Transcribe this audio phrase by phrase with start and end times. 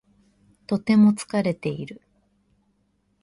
[0.65, 2.01] とても疲れている。